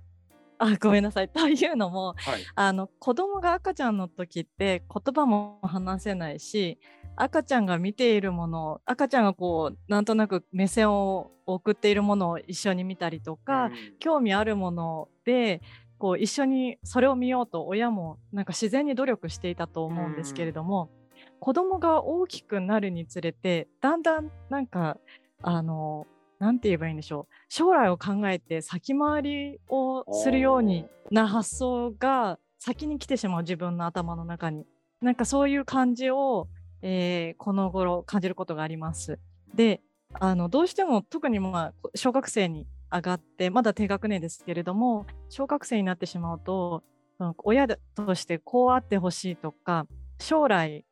[0.60, 1.28] あごめんなさい。
[1.28, 2.40] というのもはい。
[2.54, 6.78] あの子供が赤ちゃんの時って言葉も話せないし
[7.16, 13.72] 赤ちゃんが見ているもの赤ちゃんがこうなんとなく目線を送っているものを一緒に見たりとか、うん。
[13.98, 15.62] 興味あるもので
[15.98, 20.90] こう一緒にそれを見ようと親もなんか自然に努力していたと思うんですけれども、
[21.40, 24.98] 子供が大きくなるにつれてだんだんなんか
[25.42, 26.06] あの
[26.38, 34.64] なんて言えばいいんでしょう将来を考えて先回りをするようにな発想が先に来てしまう自分の頭の中に
[35.00, 36.48] なんかそういう感じを、
[36.82, 39.18] えーこの頃感じることがあります。
[39.54, 39.80] で
[40.14, 46.82] あのどうしても特にまあ小学生に上がってまだ低学年ですけれども小学生になってしまうと
[47.44, 49.86] 親としてこうあってほしいとか
[50.18, 50.84] 将来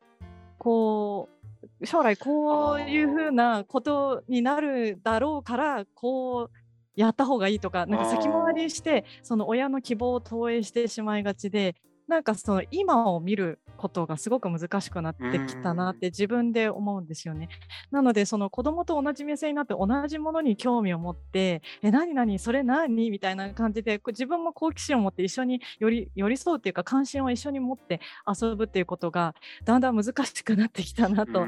[0.59, 1.36] こう
[1.85, 6.51] 将来こういうふうなことになるだろうからこう
[6.95, 11.77] やった方がいいとかなんか先回りしてその親の希望を投影してしまいがちで
[12.09, 17.49] なんかその今を見ることがすごく難しくなってきたなって自分で思うんですよね。
[17.90, 31.47] なのでその子供と同じ目線になって同じものに興味を持って「え何何それ何?」みたいな感じで自分も好奇心を持って一緒に寄り寄り添うっていうか関心を一緒に持って遊ぶっていうことがだんだん難しくなってきたなと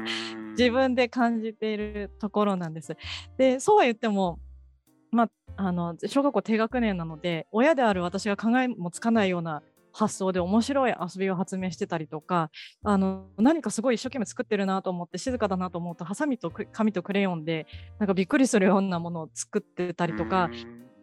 [0.51, 2.95] 自分で感じているところなんです。
[3.37, 4.39] でそうは言っても
[5.11, 9.63] まあ、あの小学校低学年なので親である私が考えもつかないような
[9.99, 12.49] 発想で面白い遊びを発明してたりとか
[12.83, 17.67] あの何かすごい一生懸命作ってるなと思って静かだなと思うとハサミと紙とクレヨンで
[17.99, 20.49] なんかびっくりするようなものを作ってたりとか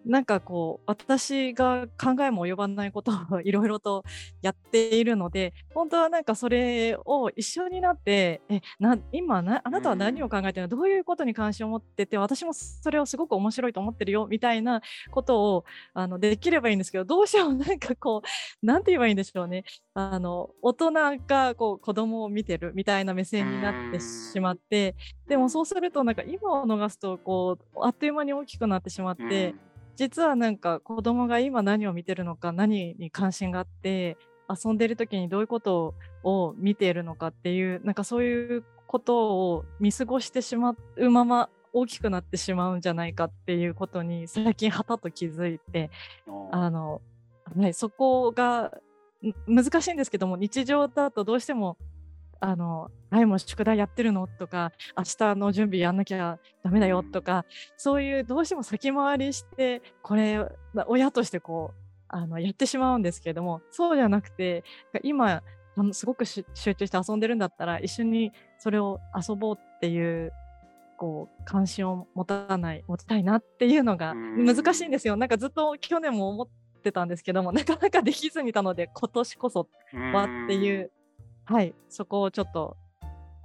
[0.07, 4.05] なんかこう私が考えも及ばないことをいろいろと
[4.40, 19.64] やっているので本当はなんかそれを一緒になってえな今なあなたは何を考えてるのどういうことに関心を持ってて私もそれをすごく面白いと思ってるよみたいなことをあのできればいいんですけどどうしてもなんかこう何て言えばいいんでしょうね
[19.95, 20.92] あの大人
[21.27, 24.95] がこう子供を見てるみたいな目線になってしまって
[25.27, 29.55] でもそうするとなんか今を逃すとこうあっという間に大きくなってしまって。
[29.97, 34.17] 実はなんか子供が今何を見てるのか何に関心があって
[34.49, 45.91] 遊んでる時にどういうことを見ているのかっていうなんかそういうことを見過ごしてしまうまま大きくなってしまうんじゃないかっていうことに最近はたっと気づいて
[46.53, 47.03] あの、
[47.59, 48.73] はい、そこが
[49.47, 51.77] 難しいんですけども日常だとどうしても
[52.40, 54.27] あの、はい、もう宿題やってるの？
[54.27, 57.03] とか、明日の準備やんなきゃダメだよ？
[57.03, 57.44] とか、
[57.77, 60.46] そういうどうしても先回りして、これ、
[60.87, 64.64] 親としてこう、あのやってしまうんですけれども、そうじゃなくて、
[65.03, 65.42] 今、
[65.92, 70.33] すごく集中して遊んでるんだったら、一緒にそれを遊ぼうっていう、
[70.99, 75.16] こう、関心を持たない、持ちたいなっていうのが難しいんですよ。
[75.16, 76.49] なんかずっと去年も思っ
[76.83, 79.68] てたんですけども、なかなかできずにいたので、今年こそ
[80.12, 80.90] はっていう
[81.47, 82.77] はい、そこをちょっと、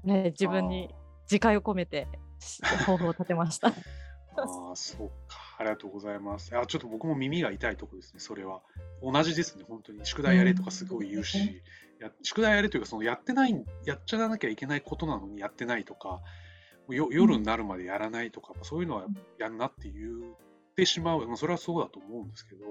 [0.04, 0.94] ね、自分に
[1.26, 2.08] 自戒を込めて
[2.80, 3.68] 抱負を立てました。
[3.70, 3.72] あ
[4.72, 5.38] あ、そうか。
[5.60, 6.58] ありがとうございます。
[6.58, 8.62] あ、ちょっと僕も耳が痛いとこですね、それは。
[9.04, 10.04] 同じですね、本当に。
[10.06, 11.62] 宿題やれとかすごい言うし、
[12.00, 16.22] や宿題やれというか、そのやってない、やっちゃなきゃいけないことなのにやってないとか、
[16.90, 19.06] よ夜になるまでやらないとか、そういうのは
[19.38, 22.66] やんなって言ってしまう、それはそうだと思うんですけど、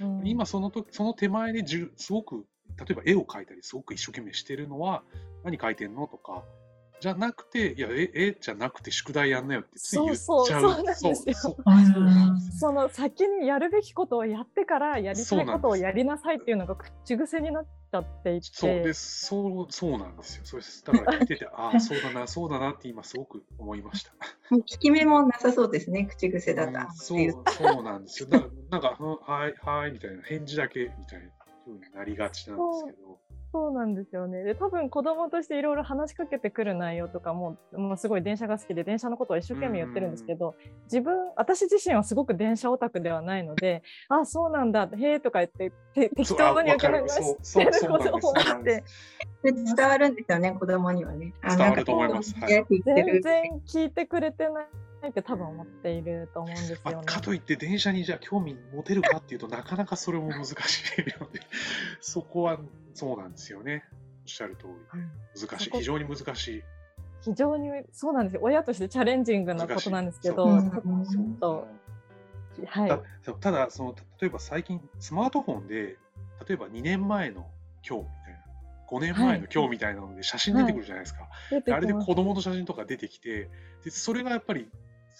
[0.00, 2.46] うんうん、今その時、その手前でじゅすごく
[2.78, 5.02] 例えば絵を描いたりすごく一生懸命してるのは
[5.44, 6.44] 何描いてんのとか
[7.00, 10.16] じゃなくて、いや、え、えじゃなくて宿題やんなよってつい言っちゃう。
[10.16, 11.14] そうそうそうなんですよ。
[12.58, 18.48] その先にやるべきことをやってからやりたいことをやりなさいっていうのが口癖になっちゃっていて。
[18.52, 19.26] そうです。
[19.26, 20.42] そう、そうなんですよ。
[20.44, 20.84] そうです。
[20.84, 24.12] だから聞いてて、 ああ、そうだな、そうだなって今すごく思いました。
[24.50, 28.28] 聞き目もなさそうですね、口癖だった、うん、そう、そうなんですよ。
[28.28, 31.30] だなんか、はい、はい、みたいな、返事だけみたいな。
[31.78, 33.18] ふうになりがちなんですけど。
[33.52, 34.44] そうなんですよね。
[34.44, 40.54] で、多分子供としていろいろ話しかけてくる内容とかも、もうすごい電車が好きで、電車のことを一生懸命言ってるんですけど、
[40.84, 48.84] 自分、私自身はすごわ電車オタクではないので、あ、そうなんだ、へえとか言って、て適当に受け流してることを思って。
[49.42, 51.34] 伝わるんですよね、子供にはね。
[51.42, 52.36] 伝わると思います。
[52.38, 54.66] はい、全然聞いてくれてない
[55.08, 56.82] って多分思っていると思うんですよね。
[56.84, 60.54] まあ、かといって電車にじゃあ興味持てるかっていうとなかなかそれも難しい
[61.20, 61.40] ので
[62.00, 62.60] そこは
[62.94, 63.84] そうなんですよね。
[64.22, 65.42] おっしゃる通り。
[65.48, 65.70] 難しい。
[65.70, 66.62] 非常に難しい。
[67.22, 68.40] 非常にそうなんですよ。
[68.42, 70.46] 親としてチャレンジングなことなんですけど、
[73.40, 75.98] ただその、例えば最近、スマートフォンで、
[76.46, 77.46] 例えば2年前の
[77.86, 78.40] 今日みたいな、
[78.90, 81.28] 5年前の今日みたいなので写真出てくるじゃないですか。
[81.50, 83.50] はい、あれで子供の写真とか出てきて、
[83.84, 84.68] でそれがやっぱり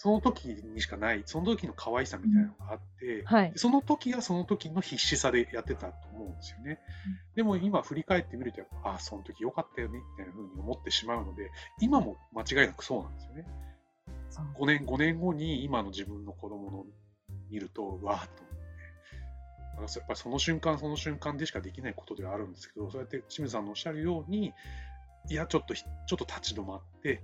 [0.02, 6.80] その時にしかない、その時の可愛さみたいなのがあって、はい、その時はその時の必死さでやってたと思うんですよね。
[7.06, 11.50] うん、でも今振り返ってみると、ああ、その時良かったよね、みたいな風に思ってしまうので、
[11.82, 13.46] 今も間違いなくそうなんですよね。
[14.58, 16.86] 5年、5年後に今の自分の子供の
[17.50, 18.42] 見ると、わーっと
[19.76, 24.54] 思って、やっぱりその瞬間その瞬間でしかできないことではあるんですけど、そうやって清水さんのおっしゃるように、
[25.28, 27.22] いや、ちょっと、ちょっと立ち止まって、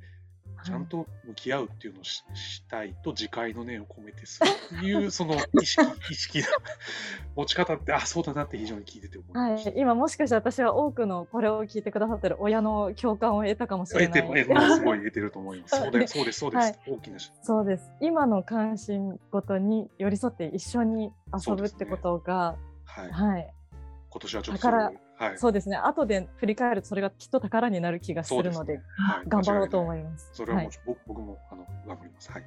[0.64, 4.50] ちゃんと向き合うっていうのをししたいと自戒の念を込めてする
[4.80, 6.46] という その意識意識の
[7.36, 14.22] 持ち方ってあそうだなって非常に聞いてて思いました、はい、今もしかして私は多くのこれを聞いてくださってる親の共感を得たかもしれない。
[14.22, 15.76] 得てすごい得てると思います。
[15.80, 17.90] そうでそうですそうです、はい、大きなそうです。
[18.00, 23.54] 今の関心ごとに寄り添って一緒に遊ぶってことが、ね、はい、はい、
[24.16, 30.30] 今年はちょっと宝はい、そうですね後で振り返るとそれがきっと宝になる気がするので、ねはい、 頑張ろうと思います。
[30.32, 32.32] それはもう、僕僕もあの頑張ります。
[32.32, 32.44] はい。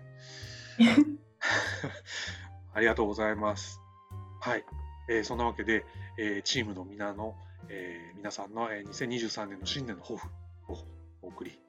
[2.74, 3.80] ありがとうございます。
[4.42, 4.66] はい。
[5.10, 5.86] えー、そんなわけで、
[6.18, 7.36] えー、チームの皆の、
[7.70, 10.28] えー、皆さんの、えー、2023年の新年の抱負
[10.70, 10.78] を
[11.22, 11.60] お送り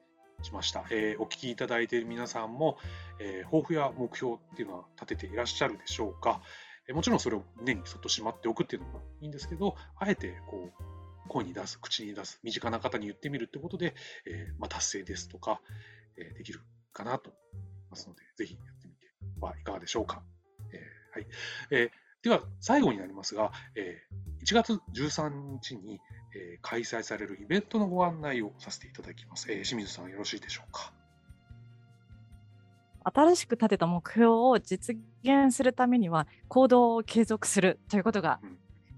[0.41, 0.83] しました。
[0.89, 2.77] えー、お聞きいただいている皆さんも、
[3.19, 6.41] えー、抱負や目標っていうのは立てていらっしゃるでしょうか？
[6.87, 10.71] え、もちろんそれを胸にそっとしまっておくっていうのもいいんですけど、あえてこ
[11.25, 13.93] う声に出す、口に出す、身近な方に言ってみるってことで、
[14.25, 15.61] えーまあ、達成ですとか、
[16.17, 16.61] えー、できる
[16.93, 19.07] かなと思いますので、ぜひやってみて
[19.39, 20.23] はいかがでしょうか。
[20.73, 20.79] えー
[21.13, 21.27] はい
[21.71, 21.91] え、
[22.23, 24.01] では、最後になりますが、え、
[24.45, 25.99] 1月13日に、
[26.35, 29.51] え、開催されるイベントのご案内をさせていただきます。
[29.51, 30.93] え、清水さん、よろしいでしょうか？
[33.03, 38.39] 新しく立てた目標を実現するためには行動を継続するということが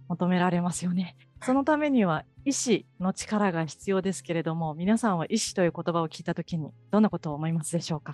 [0.10, 1.16] 求められますよね。
[1.42, 8.14] そのためには意志の力が必要ですけれども、皆さんは意志という言葉を聞いたときにどんなことを思いますでしょうか？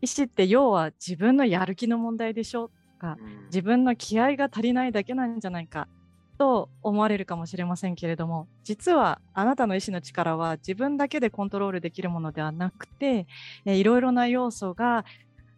[0.00, 5.88] 意志って要は自分のやる気の問題でしょうか、自分の気合が足りないだけなんじゃないか？
[6.38, 13.26] と思われるかもしれませんけれども実はあなたの意志の力は自分だけでコントロールできるものではなくて、
[13.64, 15.04] いろいろな要素が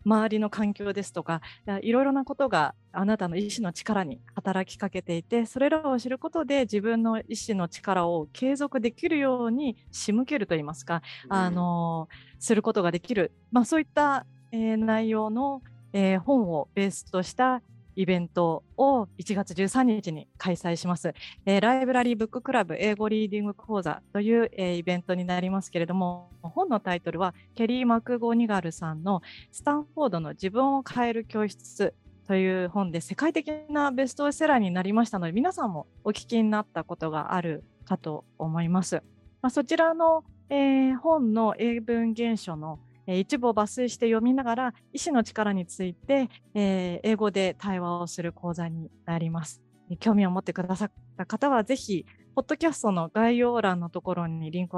[0.07, 1.43] 周りの環境ですとか
[1.83, 12.09] いろいろなことがあなたの意志の力に働きかけていてそれらを知ることで自分の意志の力を継続できるように仕向けるといいますか、うん、あの
[12.39, 15.61] することができる、まあ、そういった、えー、内容の、
[15.93, 17.61] えー、本をベースとした
[17.97, 21.15] イベントを1月13日に開催します。
[21.47, 31.95] えー、ライブラリーブッククラブ英語リーディング講座という、えー、イベントになりますけれども、本のタイトルはケリー・マクゴニガルさんのスタンフォードの自分を変える教室
[32.27, 39.03] という本で世界的なベストセラーになりましたので、皆さんもお聞きになったことがあるかと思います。
[39.41, 49.63] まあ、そちらの、えー、本の英文原書の一部を抜粋して読みながら意思の力について、えー、英語で対話をする講座になります。
[50.01, 54.77] 興味を持ってくださった方はぜひ、ポッドキャストの概要欄のところにリンク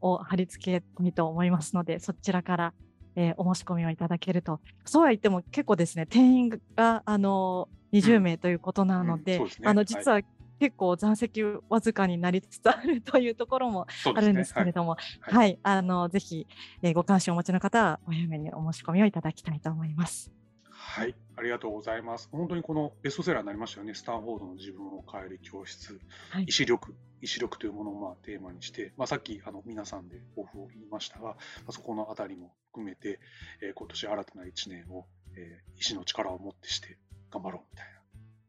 [0.00, 2.74] を貼り付けたいと思いますので、そちらから、
[3.14, 4.60] えー、お申し込みをいただけると。
[4.84, 10.20] そうは言っても結構ですね、定員があの20名ということなので、うんうんでね、あの実は
[10.60, 16.46] 結構残席わずかになりつつあるというところもあるんですけれども、ねはい、はい、あのぜひ、
[16.82, 20.30] えー、ご関心をお持ちの方はお早めにお申し込みをいただきたいと思います。
[20.70, 22.28] はい、ありがとうございます。
[22.30, 23.94] 本当にこのベストセラーになりましたよね。
[23.94, 25.98] スタンフォードの自分を変える教室、
[26.30, 31.34] はい、意志力、意志力というものをまあテーマにして、まあ、さっきあの皆さんで抱負を言いましたが、ま
[31.68, 33.20] あ、そこのあたりも含めて、
[33.62, 35.06] えー、今年新たな1年を、
[35.36, 36.98] えー、意志の力を持ってして
[37.30, 37.86] 頑張ろうみたい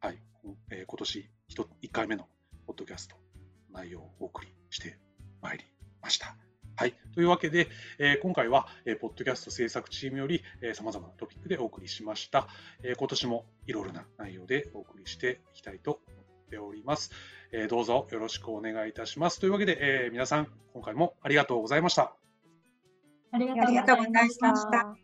[0.02, 0.22] な、はい。
[0.72, 2.28] えー、今年 1, 1回目の
[2.66, 3.16] ポッドキャスト
[3.74, 4.98] 内容をお送りして
[5.42, 5.66] まいり
[6.02, 6.36] ました。
[6.78, 6.94] はい。
[7.14, 7.68] というわけで、
[8.00, 12.48] えー、今回は、えー、ポッドキャスト制作チームより、えー、様々なトピックでお送りしました。
[12.84, 17.12] えー、今年もいろいろな内容でお送りしていきたいと思っております。
[17.52, 19.42] えー、どうぞよろしくお願いいたします。
[19.42, 22.16] というわけで、えー、皆さん、今回もありがとうございました。
[23.34, 24.38] ありがとうございまし
[24.72, 24.96] た。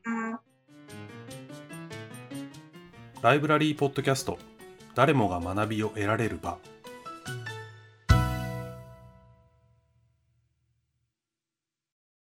[3.22, 4.38] ライブラリーポッドキャスト、
[4.98, 6.58] 誰もが学びを得られる場。